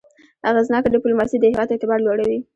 [0.49, 2.39] اغېزناکه ډيپلوماسي د هېواد اعتبار لوړوي.